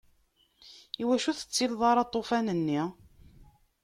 Iwacu 1.01 1.25
ur 1.31 1.35
tettileḍ 1.37 1.81
ara 1.89 2.01
aṭufan-nni? 2.03 2.81